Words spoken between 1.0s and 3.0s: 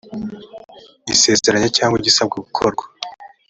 isezeranya cyangwa igisabwa gukorwa.